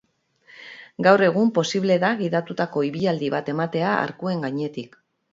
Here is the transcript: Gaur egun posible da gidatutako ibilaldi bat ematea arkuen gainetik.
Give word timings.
Gaur 1.07 1.23
egun 1.25 1.51
posible 1.57 1.97
da 2.03 2.09
gidatutako 2.21 2.83
ibilaldi 2.87 3.29
bat 3.35 3.51
ematea 3.53 3.91
arkuen 4.07 4.41
gainetik. 4.47 4.97